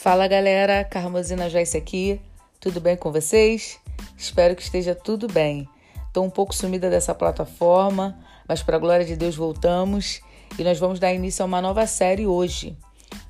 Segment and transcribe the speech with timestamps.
[0.00, 2.18] Fala galera, Carmosina Joyce aqui,
[2.58, 3.78] tudo bem com vocês?
[4.16, 5.68] Espero que esteja tudo bem.
[6.06, 8.18] Estou um pouco sumida dessa plataforma,
[8.48, 10.22] mas para a glória de Deus voltamos
[10.58, 12.74] e nós vamos dar início a uma nova série hoje.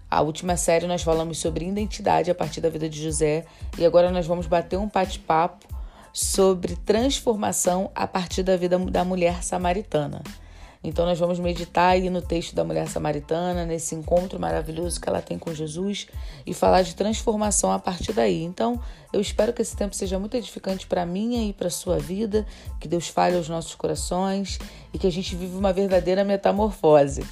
[0.08, 3.44] A última série nós falamos sobre identidade a partir da vida de José
[3.76, 5.66] e agora nós vamos bater um bate-papo
[6.12, 10.22] sobre transformação a partir da vida da mulher samaritana.
[10.82, 15.20] Então nós vamos meditar aí no texto da mulher samaritana, nesse encontro maravilhoso que ela
[15.20, 16.06] tem com Jesus
[16.46, 18.42] e falar de transformação a partir daí.
[18.42, 18.80] Então,
[19.12, 22.46] eu espero que esse tempo seja muito edificante para mim e para sua vida,
[22.80, 24.58] que Deus fale aos nossos corações
[24.94, 27.26] e que a gente viva uma verdadeira metamorfose.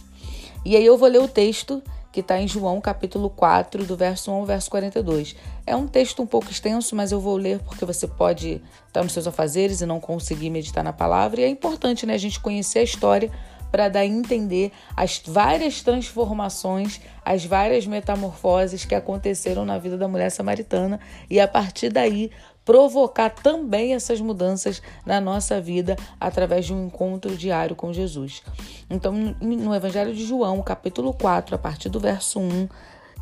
[0.65, 4.30] E aí eu vou ler o texto que está em João capítulo 4, do verso
[4.30, 5.36] 1 ao verso 42.
[5.66, 9.12] É um texto um pouco extenso, mas eu vou ler porque você pode estar nos
[9.12, 11.40] seus afazeres e não conseguir meditar na palavra.
[11.40, 13.30] E é importante né, a gente conhecer a história
[13.70, 20.09] para dar a entender as várias transformações, as várias metamorfoses que aconteceram na vida da
[20.09, 22.30] mulher samaritana e a partir daí
[22.69, 28.43] provocar também essas mudanças na nossa vida através de um encontro diário com Jesus.
[28.91, 32.69] Então, no Evangelho de João, capítulo 4, a partir do verso 1,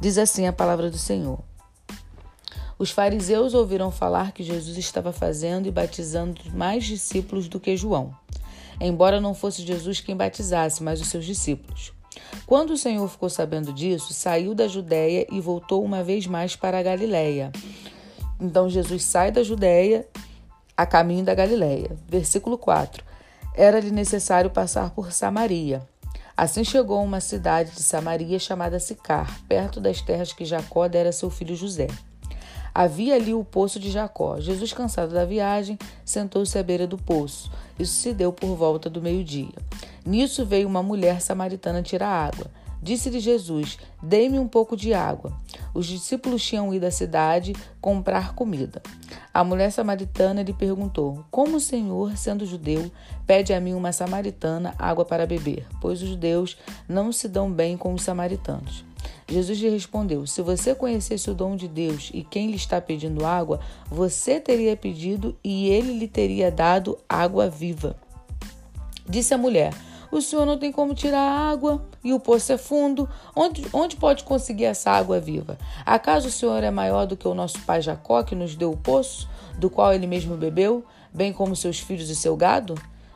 [0.01, 1.39] diz assim a palavra do Senhor.
[2.77, 8.13] Os fariseus ouviram falar que Jesus estava fazendo e batizando mais discípulos do que João,
[8.81, 11.93] embora não fosse Jesus quem batizasse, mas os seus discípulos.
[12.47, 16.81] Quando o Senhor ficou sabendo disso, saiu da Judéia e voltou uma vez mais para
[16.81, 17.53] a Galiléia
[18.41, 20.06] então Jesus sai da Judéia
[20.77, 21.97] a caminho da Galiléia.
[22.09, 23.03] Versículo 4.
[23.55, 25.83] Era-lhe necessário passar por Samaria.
[26.37, 31.09] Assim chegou a uma cidade de Samaria chamada Sicar, perto das terras que Jacó dera
[31.09, 31.87] a seu filho José.
[32.75, 34.39] Havia ali o poço de Jacó.
[34.39, 37.50] Jesus, cansado da viagem, sentou-se à beira do poço.
[37.78, 39.55] Isso se deu por volta do meio-dia.
[40.05, 42.47] Nisso veio uma mulher samaritana tirar água.
[42.83, 45.33] Disse-lhe Jesus: Dê-me um pouco de água.
[45.75, 48.83] Os discípulos tinham ido à cidade comprar comida.
[49.33, 52.91] A mulher samaritana lhe perguntou: Como o Senhor, sendo judeu,
[53.27, 55.67] pede a mim, uma samaritana, água para beber?
[55.81, 56.56] Pois os judeus
[56.89, 58.84] não se dão bem com os samaritanos.
[59.29, 63.27] Jesus lhe respondeu: Se você conhecesse o dom de Deus e quem lhe está pedindo
[63.27, 67.97] água, você teria pedido e ele lhe teria dado água viva.
[69.09, 69.73] Disse a mulher:
[70.11, 73.09] o senhor não tem como tirar a água e o poço é fundo.
[73.34, 75.59] Onde, onde pode conseguir essa água viva?
[75.84, 78.77] Acaso o senhor é maior do que o nosso pai Jacó, que nos deu o
[78.77, 79.28] poço,
[79.59, 82.75] do qual ele mesmo bebeu, bem como seus filhos e seu gado?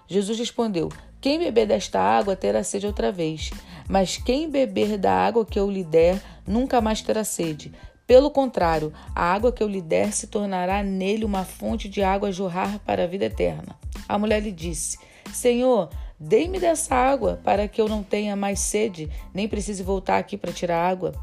[0.09, 0.89] Jesus respondeu:
[1.21, 3.51] Quem beber desta água terá sede outra vez,
[3.89, 7.73] mas quem beber da água que eu lhe der nunca mais terá sede.
[8.07, 12.31] Pelo contrário, a água que eu lhe der se tornará nele uma fonte de água
[12.31, 13.77] a jorrar para a vida eterna.
[14.09, 14.99] A mulher lhe disse:
[15.33, 15.89] Senhor,
[16.23, 20.53] Dei-me dessa água para que eu não tenha mais sede, nem precise voltar aqui para
[20.53, 21.15] tirar água.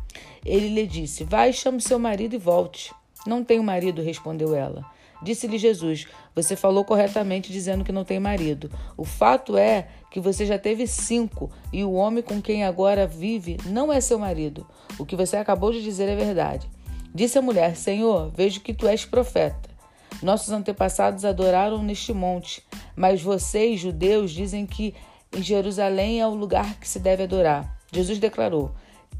[0.44, 2.92] Ele lhe disse: Vai, chame seu marido e volte.
[3.28, 4.84] Não tenho marido, respondeu ela.
[5.22, 8.72] Disse-lhe Jesus: Você falou corretamente dizendo que não tem marido.
[8.98, 13.58] O fato é que você já teve cinco e o homem com quem agora vive
[13.68, 14.66] não é seu marido.
[14.98, 16.68] O que você acabou de dizer é verdade.
[17.14, 19.77] Disse a mulher: Senhor, vejo que tu és profeta.
[20.22, 22.64] Nossos antepassados adoraram neste monte,
[22.96, 24.96] mas vocês, judeus, dizem que
[25.36, 27.78] em Jerusalém é o lugar que se deve adorar.
[27.92, 28.72] Jesus declarou: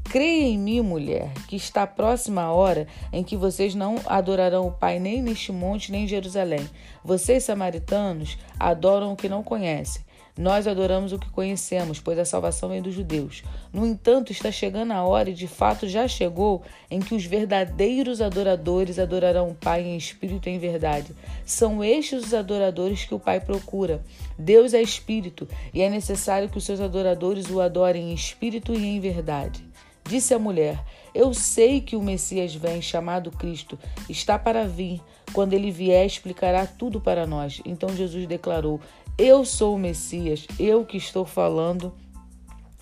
[0.04, 4.72] Creia em mim, mulher, que está próxima a hora em que vocês não adorarão o
[4.72, 6.68] Pai nem neste monte, nem em Jerusalém.
[7.04, 10.02] Vocês, samaritanos, adoram o que não conhecem.
[10.38, 13.42] Nós adoramos o que conhecemos, pois a salvação vem dos judeus.
[13.72, 18.20] No entanto, está chegando a hora, e de fato já chegou, em que os verdadeiros
[18.20, 21.12] adoradores adorarão o Pai em espírito e em verdade.
[21.44, 24.00] São estes os adoradores que o Pai procura.
[24.38, 28.86] Deus é espírito, e é necessário que os seus adoradores o adorem em espírito e
[28.86, 29.66] em verdade.
[30.04, 30.82] Disse a mulher:
[31.12, 33.76] Eu sei que o Messias vem, chamado Cristo,
[34.08, 35.00] está para vir.
[35.32, 37.60] Quando ele vier, explicará tudo para nós.
[37.66, 38.80] Então Jesus declarou:
[39.18, 41.92] eu sou o Messias, eu que estou falando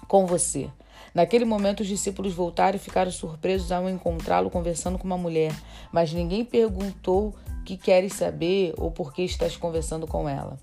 [0.06, 0.68] com você.
[1.14, 5.58] Naquele momento, os discípulos voltaram e ficaram surpresos ao encontrá-lo conversando com uma mulher,
[5.90, 7.34] mas ninguém perguntou
[7.64, 10.58] que queres saber ou por que estás conversando com ela.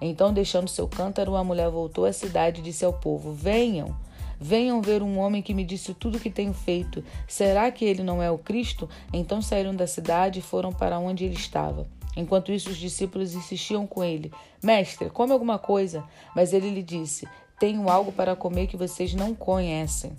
[0.00, 3.96] Então, deixando seu cântaro, a mulher voltou à cidade e disse ao povo: Venham,
[4.38, 7.02] venham ver um homem que me disse tudo o que tenho feito.
[7.26, 8.88] Será que ele não é o Cristo?
[9.12, 11.95] Então saíram da cidade e foram para onde ele estava.
[12.16, 14.32] Enquanto isso, os discípulos insistiam com ele:
[14.62, 16.02] Mestre, come alguma coisa.
[16.34, 17.28] Mas ele lhe disse:
[17.60, 20.16] Tenho algo para comer que vocês não conhecem.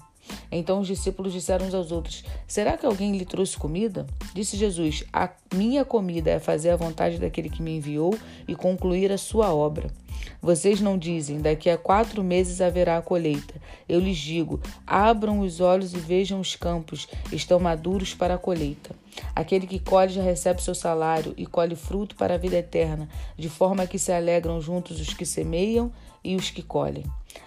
[0.52, 4.06] Então os discípulos disseram uns aos outros: Será que alguém lhe trouxe comida?
[4.34, 8.18] Disse Jesus: A minha comida é fazer a vontade daquele que me enviou
[8.48, 9.92] e concluir a sua obra.
[10.42, 13.56] Vocês não dizem, daqui a quatro meses haverá a colheita.
[13.88, 18.96] Eu lhes digo: abram os olhos e vejam os campos, estão maduros para a colheita.
[19.36, 23.50] Aquele que colhe já recebe seu salário e colhe fruto para a vida eterna, de
[23.50, 25.92] forma que se alegram juntos os que semeiam
[26.24, 27.04] e os que colhem.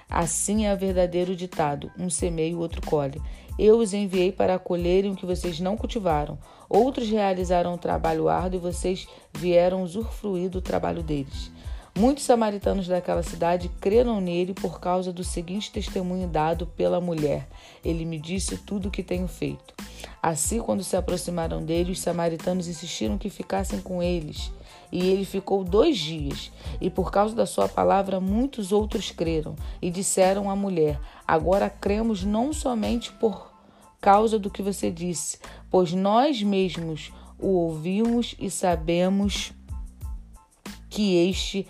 [0.09, 3.21] Assim é o verdadeiro ditado: um semeia e o outro colhe.
[3.59, 6.39] Eu os enviei para colherem o que vocês não cultivaram.
[6.69, 11.51] Outros realizaram o trabalho árduo e vocês vieram usufruir do trabalho deles.
[11.97, 17.49] Muitos samaritanos daquela cidade creram nele por causa do seguinte testemunho dado pela mulher:
[17.85, 19.75] Ele me disse tudo o que tenho feito.
[20.23, 24.53] Assim, quando se aproximaram dele, os samaritanos insistiram que ficassem com eles.
[24.93, 26.51] E ele ficou dois dias.
[26.81, 29.57] E por causa da sua palavra, muitos outros creram.
[29.83, 33.51] E disseram à mulher: Agora cremos não somente por
[34.01, 35.39] causa do que você disse,
[35.71, 39.53] pois nós mesmos o ouvimos e sabemos
[40.89, 41.67] que este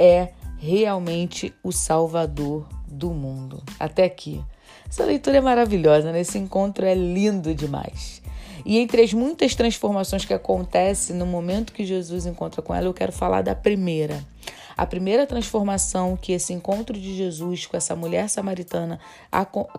[0.00, 3.62] é realmente o Salvador do mundo.
[3.78, 4.42] Até aqui.
[4.88, 6.20] Essa leitura é maravilhosa, né?
[6.20, 8.22] Esse encontro é lindo demais.
[8.64, 12.94] E entre as muitas transformações que acontecem no momento que Jesus encontra com ela, eu
[12.94, 14.24] quero falar da primeira.
[14.74, 18.98] A primeira transformação que esse encontro de Jesus com essa mulher samaritana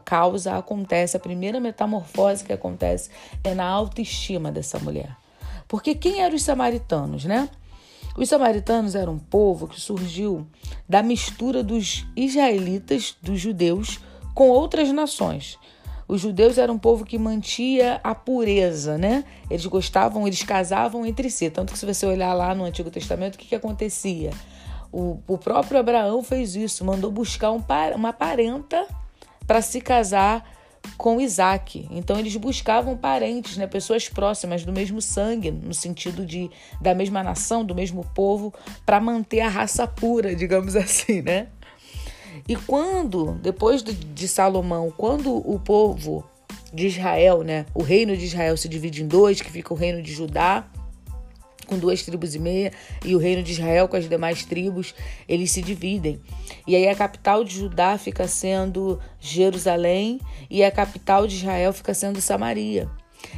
[0.06, 3.10] causa, acontece, a primeira metamorfose que acontece
[3.44, 5.16] é na autoestima dessa mulher.
[5.68, 7.50] Porque quem eram os samaritanos, né?
[8.18, 10.46] Os samaritanos eram um povo que surgiu
[10.88, 14.00] da mistura dos israelitas, dos judeus,
[14.34, 15.58] com outras nações.
[16.08, 19.24] Os judeus eram um povo que mantinha a pureza, né?
[19.50, 21.50] Eles gostavam, eles casavam entre si.
[21.50, 24.32] Tanto que, se você olhar lá no Antigo Testamento, o que, que acontecia?
[24.92, 27.64] O, o próprio Abraão fez isso, mandou buscar um,
[27.96, 28.86] uma parenta
[29.48, 30.46] para se casar
[30.98, 31.88] com Isaac.
[31.92, 36.50] Então eles buscavam parentes, né, pessoas próximas do mesmo sangue, no sentido de
[36.80, 38.54] da mesma nação, do mesmo povo,
[38.86, 41.48] para manter a raça pura, digamos assim, né?
[42.48, 46.24] E quando, depois de, Salomão, quando o povo
[46.74, 50.02] de Israel, né, o reino de Israel se divide em dois, que fica o reino
[50.02, 50.66] de Judá
[51.72, 52.74] com duas tribos e meia,
[53.06, 54.94] e o reino de Israel com as demais tribos,
[55.26, 56.20] eles se dividem.
[56.68, 60.20] E aí a capital de Judá fica sendo Jerusalém
[60.50, 62.90] e a capital de Israel fica sendo Samaria.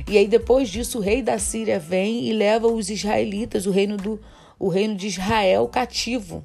[0.10, 3.98] E aí depois disso o rei da Síria vem e leva os israelitas, o reino
[3.98, 4.20] do
[4.58, 6.44] o reino de Israel cativo.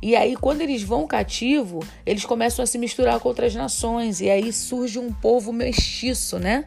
[0.00, 4.20] E aí, quando eles vão cativo, eles começam a se misturar com outras nações.
[4.20, 6.66] E aí surge um povo mestiço, né?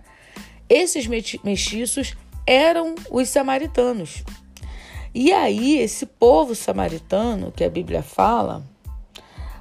[0.68, 1.07] Esses
[1.44, 2.15] mestiços
[2.47, 4.23] eram os samaritanos.
[5.13, 8.63] E aí, esse povo samaritano que a Bíblia fala,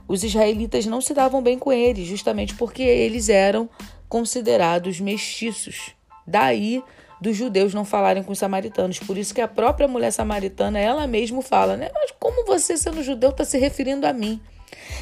[0.06, 3.68] os israelitas não se davam bem com eles, justamente porque eles eram
[4.08, 5.90] considerados mestiços.
[6.26, 6.82] Daí
[7.20, 8.98] dos judeus não falarem com os samaritanos.
[8.98, 11.88] Por isso que a própria mulher samaritana, ela mesma fala, né?
[11.94, 14.40] Mas como você, sendo judeu, está se referindo a mim?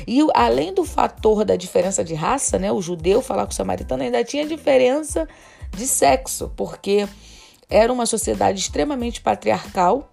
[0.06, 2.70] E além do fator da diferença de raça, né?
[2.70, 5.28] O judeu falar com o samaritano ainda tinha diferença
[5.76, 7.08] de sexo, porque
[7.68, 10.12] era uma sociedade extremamente patriarcal,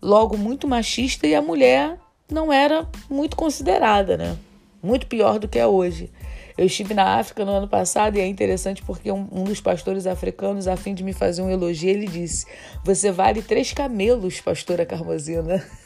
[0.00, 1.98] logo muito machista, e a mulher
[2.30, 4.36] não era muito considerada, né?
[4.82, 6.10] Muito pior do que é hoje.
[6.56, 10.06] Eu estive na África no ano passado e é interessante porque um, um, dos pastores
[10.06, 12.46] africanos, a fim de me fazer um elogio, ele disse:
[12.84, 15.64] Você vale três camelos, pastora Carmozina.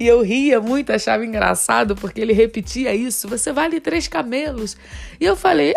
[0.00, 4.76] E eu ria muito, achava engraçado, porque ele repetia isso: Você vale três camelos.
[5.20, 5.74] E eu falei: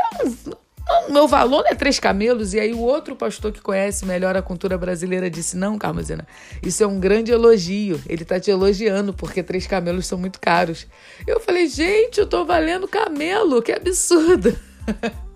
[1.09, 2.53] meu valor é três camelos.
[2.53, 6.27] E aí o outro pastor que conhece melhor a cultura brasileira disse: Não, Carmozina,
[6.61, 8.01] isso é um grande elogio.
[8.07, 10.87] Ele tá te elogiando porque três camelos são muito caros.
[11.25, 14.57] Eu falei: Gente, eu tô valendo camelo, que absurdo.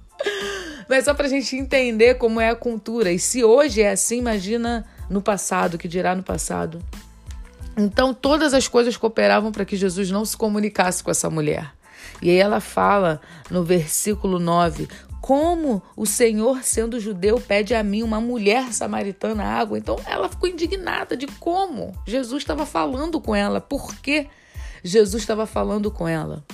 [0.89, 3.11] Mas só pra gente entender como é a cultura.
[3.11, 6.81] E se hoje é assim, imagina no passado, que dirá no passado.
[7.77, 11.71] Então todas as coisas cooperavam para que Jesus não se comunicasse com essa mulher.
[12.21, 14.87] E aí ela fala no versículo 9:
[15.27, 19.77] como o Senhor, sendo judeu, pede a mim, uma mulher samaritana, água?
[19.77, 24.27] Então ela ficou indignada de como Jesus estava falando com ela, por que
[24.81, 26.45] Jesus estava falando com ela.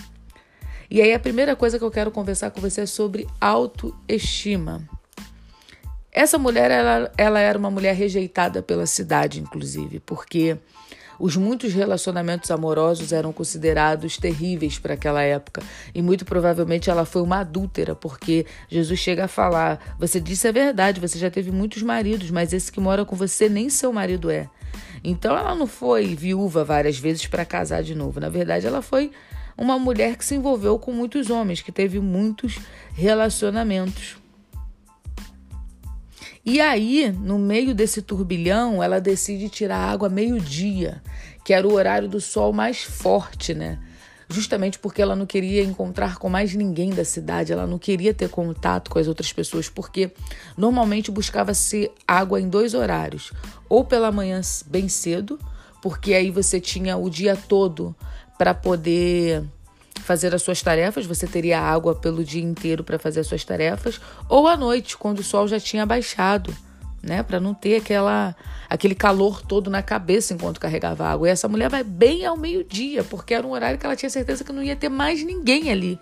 [0.90, 4.82] E aí a primeira coisa que eu quero conversar com você é sobre autoestima.
[6.12, 10.58] Essa mulher, ela, ela era uma mulher rejeitada pela cidade, inclusive, porque
[11.20, 15.62] os muitos relacionamentos amorosos eram considerados terríveis para aquela época
[15.94, 20.52] e muito provavelmente ela foi uma adúltera, porque Jesus chega a falar: Você disse a
[20.52, 24.30] verdade, você já teve muitos maridos, mas esse que mora com você nem seu marido
[24.30, 24.50] é.
[25.04, 28.20] Então ela não foi viúva várias vezes para casar de novo.
[28.20, 29.12] Na verdade, ela foi
[29.58, 32.60] uma mulher que se envolveu com muitos homens, que teve muitos
[32.94, 34.23] relacionamentos.
[36.46, 41.02] E aí, no meio desse turbilhão, ela decide tirar água meio-dia.
[41.44, 43.80] que era o horário do sol mais forte, né?
[44.30, 48.30] Justamente porque ela não queria encontrar com mais ninguém da cidade, ela não queria ter
[48.30, 50.12] contato com as outras pessoas, porque
[50.58, 53.32] normalmente buscava-se água em dois horários,
[53.68, 55.38] ou pela manhã bem cedo,
[55.82, 57.94] porque aí você tinha o dia todo
[58.38, 59.44] para poder
[60.02, 64.00] fazer as suas tarefas, você teria água pelo dia inteiro para fazer as suas tarefas,
[64.28, 66.56] ou à noite, quando o sol já tinha baixado,
[67.02, 68.36] né, para não ter aquela
[68.70, 71.28] aquele calor todo na cabeça enquanto carregava água.
[71.28, 74.44] E essa mulher vai bem ao meio-dia, porque era um horário que ela tinha certeza
[74.44, 76.00] que não ia ter mais ninguém ali.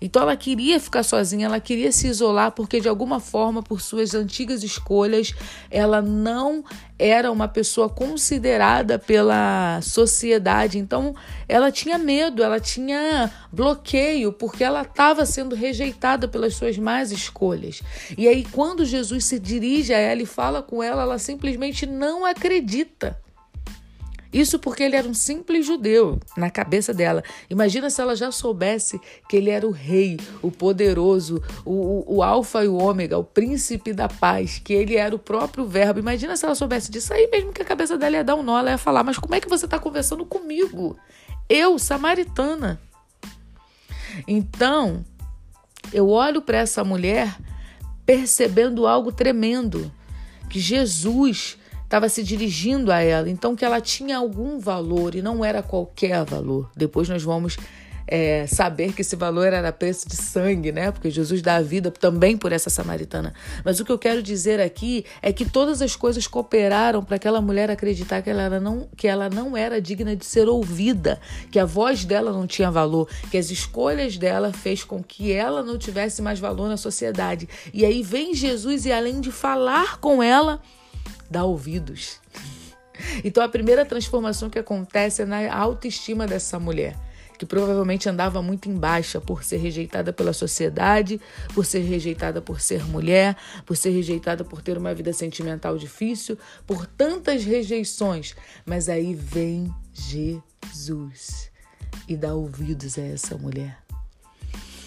[0.00, 4.14] Então ela queria ficar sozinha, ela queria se isolar, porque de alguma forma, por suas
[4.14, 5.34] antigas escolhas,
[5.70, 6.64] ela não
[6.98, 10.78] era uma pessoa considerada pela sociedade.
[10.78, 11.14] Então
[11.48, 17.82] ela tinha medo, ela tinha bloqueio, porque ela estava sendo rejeitada pelas suas más escolhas.
[18.16, 22.24] E aí, quando Jesus se dirige a ela e fala com ela, ela simplesmente não
[22.24, 23.18] acredita.
[24.32, 27.22] Isso porque ele era um simples judeu na cabeça dela.
[27.48, 32.22] Imagina se ela já soubesse que ele era o rei, o poderoso, o, o, o
[32.22, 35.98] alfa e o ômega, o príncipe da paz, que ele era o próprio verbo.
[35.98, 38.58] Imagina se ela soubesse disso aí mesmo que a cabeça dela ia dar um nó,
[38.58, 40.96] ela ia falar: Mas como é que você está conversando comigo?
[41.48, 42.80] Eu, samaritana.
[44.28, 45.04] Então,
[45.92, 47.36] eu olho para essa mulher
[48.06, 49.90] percebendo algo tremendo,
[50.48, 51.56] que Jesus
[51.90, 56.24] estava se dirigindo a ela, então que ela tinha algum valor e não era qualquer
[56.24, 56.70] valor.
[56.76, 57.56] Depois nós vamos
[58.06, 60.92] é, saber que esse valor era preço de sangue, né?
[60.92, 63.34] Porque Jesus dá a vida também por essa samaritana.
[63.64, 67.40] Mas o que eu quero dizer aqui é que todas as coisas cooperaram para aquela
[67.40, 71.20] mulher acreditar que ela, não, que ela não era digna de ser ouvida,
[71.50, 75.60] que a voz dela não tinha valor, que as escolhas dela fez com que ela
[75.60, 77.48] não tivesse mais valor na sociedade.
[77.74, 80.62] E aí vem Jesus e além de falar com ela,
[81.30, 82.20] dá ouvidos.
[83.24, 86.96] Então a primeira transformação que acontece é na autoestima dessa mulher,
[87.38, 91.20] que provavelmente andava muito em baixa por ser rejeitada pela sociedade,
[91.54, 96.36] por ser rejeitada por ser mulher, por ser rejeitada por ter uma vida sentimental difícil,
[96.66, 98.34] por tantas rejeições.
[98.66, 101.50] Mas aí vem Jesus
[102.06, 103.79] e dá ouvidos a essa mulher.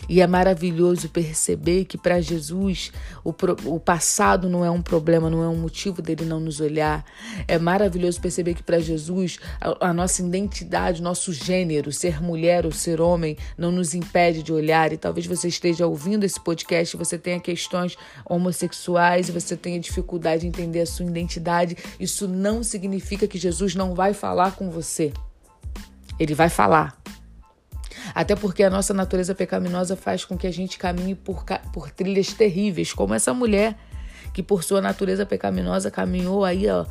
[0.08, 2.92] E é maravilhoso perceber que para Jesus
[3.24, 3.34] o,
[3.66, 7.06] o passado não é um problema, não é um motivo dele não nos olhar.
[7.48, 12.72] É maravilhoso perceber que para Jesus a, a, nossa identidade, nosso gênero, ser mulher ou
[12.72, 14.92] ser homem, não nos impede de olhar.
[14.92, 20.48] E talvez você esteja ouvindo esse podcast você tenha questões homossexuais você tenha dificuldade de
[20.48, 21.78] entender a sua identidade.
[22.00, 25.12] Isso não significa que Jesus não vai falar com você.
[26.20, 26.98] Ele vai falar.
[28.14, 32.34] Até porque a nossa natureza pecaminosa faz com que a gente caminhe por, por trilhas
[32.34, 33.78] terríveis, como essa mulher
[34.34, 36.86] que por sua natureza pecaminosa caminhou aí, ó,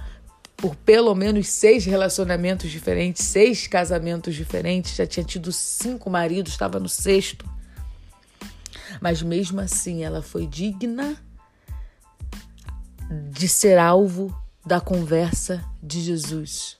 [0.57, 6.79] por pelo menos seis relacionamentos diferentes, seis casamentos diferentes, já tinha tido cinco maridos, estava
[6.79, 7.45] no sexto.
[9.01, 11.17] Mas mesmo assim, ela foi digna
[13.31, 14.33] de ser alvo
[14.65, 16.79] da conversa de Jesus.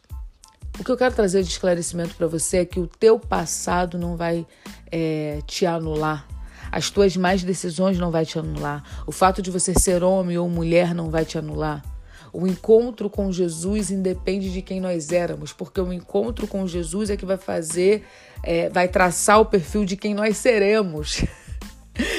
[0.79, 4.17] O que eu quero trazer de esclarecimento para você é que o teu passado não
[4.17, 4.47] vai
[4.91, 6.27] é, te anular.
[6.71, 8.83] As tuas más decisões não vai te anular.
[9.07, 11.85] O fato de você ser homem ou mulher não vai te anular.
[12.33, 17.17] O encontro com Jesus independe de quem nós éramos, porque o encontro com Jesus é
[17.17, 18.07] que vai fazer,
[18.43, 21.25] é, vai traçar o perfil de quem nós seremos.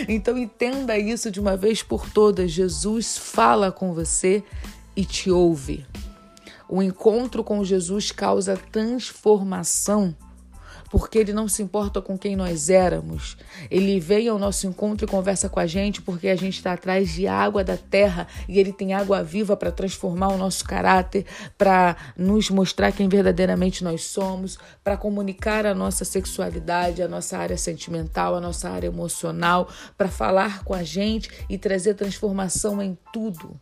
[0.08, 2.52] Então entenda isso de uma vez por todas.
[2.52, 4.44] Jesus fala com você
[4.96, 5.84] e te ouve.
[6.74, 10.18] O encontro com Jesus causa transformação,
[10.90, 13.38] porque ele não se importa com quem nós éramos.
[13.70, 17.14] Ele vem ao nosso encontro e conversa com a gente porque a gente está atrás
[17.14, 21.28] de água da terra e ele tem água viva para transformar o nosso caráter,
[21.60, 27.56] para nos mostrar quem verdadeiramente nós somos, para comunicar a nossa sexualidade, a nossa área
[27.56, 33.62] sentimental, a nossa área emocional, para falar com a gente e trazer transformação em tudo.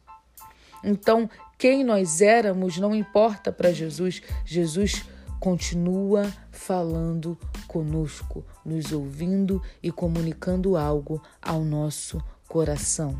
[0.83, 1.29] Então,
[1.61, 4.19] quem nós éramos não importa para Jesus.
[4.43, 5.05] Jesus
[5.39, 7.37] continua falando
[7.67, 13.15] conosco, nos ouvindo e comunicando algo ao nosso coração.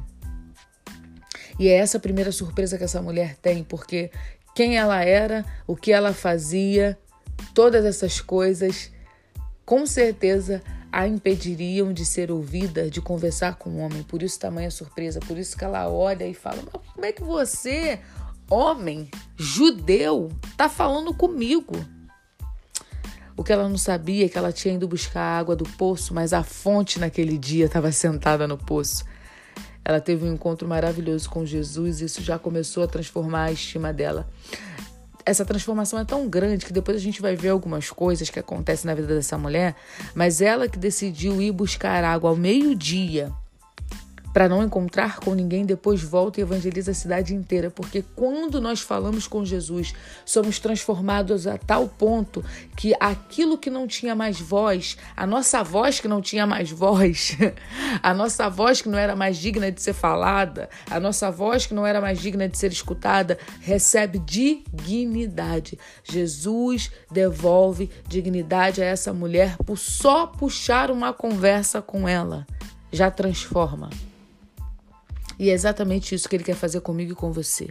[1.60, 4.10] E é essa a primeira surpresa que essa mulher tem, porque
[4.56, 6.98] quem ela era, o que ela fazia,
[7.54, 8.92] todas essas coisas,
[9.64, 14.04] com certeza a impediriam de ser ouvida, de conversar com o um homem.
[14.04, 17.24] Por isso tamanha surpresa, por isso que ela olha e fala: Mas como é que
[17.24, 18.00] você,
[18.52, 21.74] homem, judeu, tá falando comigo?
[23.36, 26.14] O que ela não sabia é que ela tinha ido buscar a água do poço,
[26.14, 29.06] mas a fonte naquele dia estava sentada no poço.
[29.84, 33.94] Ela teve um encontro maravilhoso com Jesus e isso já começou a transformar a estima
[33.94, 34.30] dela.
[35.26, 38.88] essa transformação é tão grande que depois a gente vai ver algumas coisas que acontecem
[38.88, 39.76] na vida dessa mulher,
[40.14, 43.32] mas ela que decidiu ir buscar água ao meio-dia
[44.34, 48.82] para não encontrar com ninguém, depois volta e evangeliza a cidade inteira, porque quando nós
[48.82, 49.94] falamos com Jesus,
[50.26, 52.44] somos transformados a tal ponto
[52.76, 57.38] que aquilo que não tinha mais voz, a nossa voz que não tinha mais voz,
[58.02, 61.74] a nossa voz que não era mais digna de ser falada, a nossa voz que
[61.74, 65.78] não era mais digna de ser escutada, recebe dignidade.
[66.04, 72.46] Jesus devolve dignidade a essa mulher por só puxar uma conversa com ela.
[72.92, 73.90] Já transforma.
[75.42, 77.68] E é exatamente isso que ele quer fazer comigo e com você.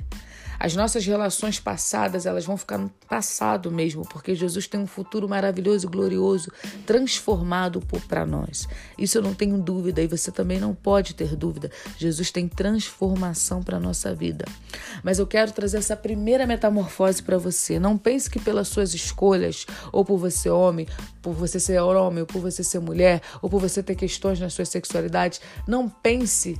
[0.58, 5.28] As nossas relações passadas, elas vão ficar no passado mesmo, porque Jesus tem um futuro
[5.28, 6.50] maravilhoso e glorioso
[6.84, 8.68] transformado para nós.
[8.98, 11.70] Isso eu não tenho dúvida e você também não pode ter dúvida.
[11.96, 14.44] Jesus tem transformação para nossa vida.
[15.04, 17.78] Mas eu quero trazer essa primeira metamorfose para você.
[17.78, 20.88] Não pense que pelas suas escolhas, ou por você homem,
[21.22, 24.50] por você ser homem, ou por você ser mulher, ou por você ter questões na
[24.50, 26.58] sua sexualidade, não pense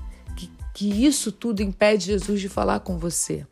[0.81, 3.47] que isso tudo impede Jesus de falar com você.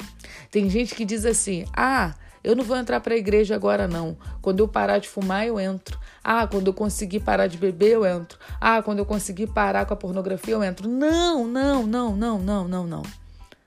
[0.50, 4.16] Tem gente que diz assim: ah, eu não vou entrar para a igreja agora não.
[4.40, 5.99] Quando eu parar de fumar, eu entro.
[6.25, 8.38] Ah, quando eu conseguir parar de beber, eu entro.
[8.58, 10.88] Ah, quando eu conseguir parar com a pornografia, eu entro.
[10.88, 13.02] Não, não, não, não, não, não, não.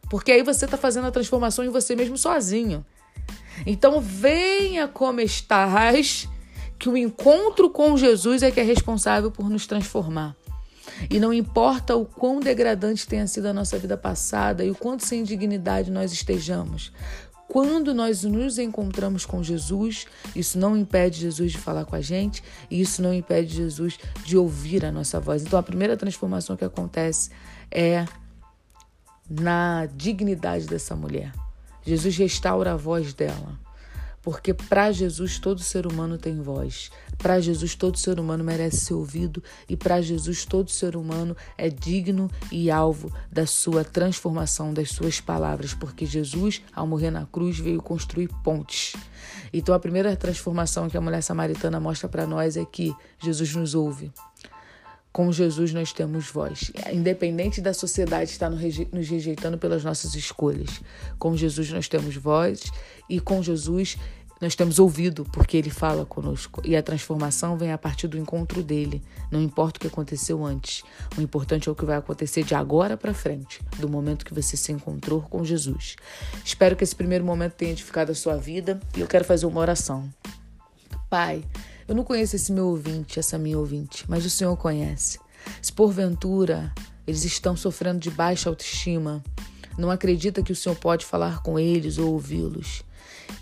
[0.10, 2.84] Porque aí você está fazendo a transformação em você mesmo sozinho.
[3.63, 6.27] Então venha como estás,
[6.80, 10.36] que o encontro com Jesus é que é responsável por nos transformar.
[11.10, 15.05] E não importa o quão degradante tenha sido a nossa vida passada e o quanto
[15.05, 16.91] sem dignidade nós estejamos,
[17.51, 22.41] quando nós nos encontramos com Jesus, isso não impede Jesus de falar com a gente
[22.70, 25.43] e isso não impede Jesus de ouvir a nossa voz.
[25.43, 27.29] Então, a primeira transformação que acontece
[27.70, 28.05] é
[29.29, 31.34] na dignidade dessa mulher.
[31.86, 33.60] Jesus restaura a voz dela.
[34.22, 36.92] Porque para Jesus todo ser humano tem voz.
[37.18, 41.70] Para Jesus todo ser humano merece ser ouvido e para Jesus todo ser humano é
[41.70, 47.58] digno e alvo da sua transformação, das suas palavras, porque Jesus, ao morrer na cruz,
[47.58, 48.95] veio construir pontes.
[49.54, 53.76] Então a primeira transformação que a mulher samaritana mostra para nós é que Jesus nos
[53.76, 54.12] ouve.
[55.12, 56.72] Com Jesus nós temos voz.
[56.89, 60.82] Independente da sociedade estar nos rejeitando pelas nossas escolhas.
[61.19, 62.63] Com Jesus nós temos voz
[63.10, 63.98] e com Jesus
[64.41, 66.62] nós temos ouvido porque ele fala conosco.
[66.65, 69.04] E a transformação vem a partir do encontro dele.
[69.30, 70.84] Não importa o que aconteceu antes.
[71.15, 74.58] O importante é o que vai acontecer de agora para frente, do momento que você
[74.58, 75.95] se encontrou com Jesus.
[76.43, 79.62] Espero que esse primeiro momento tenha edificado a sua vida e eu quero fazer uma
[79.62, 80.12] oração.
[81.08, 81.43] Pai,
[81.88, 85.19] eu não conheço esse meu ouvinte, essa minha ouvinte, mas o Senhor conhece.
[85.62, 86.73] Se porventura
[87.06, 89.23] eles estão sofrendo de baixa autoestima,
[89.77, 92.84] não acredita que o Senhor pode falar com eles ou ouvi-los.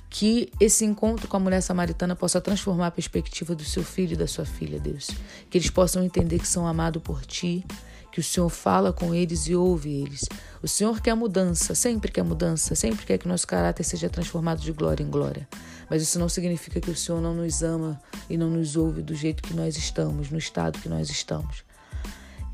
[0.10, 4.18] Que esse encontro com a mulher samaritana possa transformar a perspectiva do seu filho e
[4.18, 5.10] da sua filha, Deus.
[5.50, 7.64] Que eles possam entender que são amados por ti,
[8.12, 10.26] que o Senhor fala com eles e ouve eles.
[10.62, 14.72] O Senhor quer mudança, sempre quer mudança, sempre quer que nosso caráter seja transformado de
[14.72, 15.48] glória em glória.
[15.90, 19.14] Mas isso não significa que o Senhor não nos ama e não nos ouve do
[19.16, 21.64] jeito que nós estamos, no estado que nós estamos.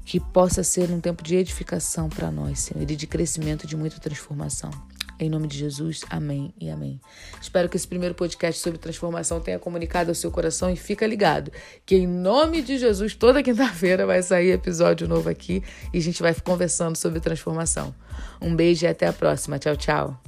[0.06, 4.00] Que possa ser um tempo de edificação para nós, Senhor, e de crescimento, de muita
[4.00, 4.70] transformação.
[5.20, 7.00] Em nome de Jesus, amém e amém.
[7.42, 11.52] Espero que esse primeiro podcast sobre transformação tenha comunicado ao seu coração e fica ligado
[11.86, 16.22] que em nome de Jesus, toda quinta-feira vai sair episódio novo aqui e a gente
[16.22, 17.96] vai conversando sobre transformação.
[18.42, 19.58] Um beijo e até a próxima.
[19.58, 20.22] Tchau, tchau.